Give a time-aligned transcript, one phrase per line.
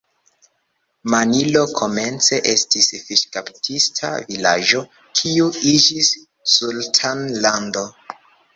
[1.13, 4.83] Manilo komence estis fiŝkaptista vilaĝo,
[5.21, 6.13] kiu iĝis
[6.57, 7.89] sultanlando.